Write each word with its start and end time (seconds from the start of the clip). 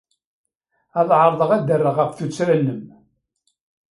Ad 0.99 1.09
ɛerḍeɣ 1.19 1.49
ad 1.51 1.63
d-rreɣ 1.67 1.95
ɣef 1.99 2.11
tuttra-nnem. 2.13 2.81